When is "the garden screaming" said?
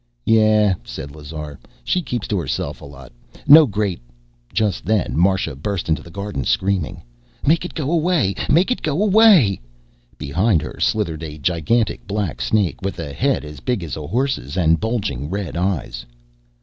6.01-7.03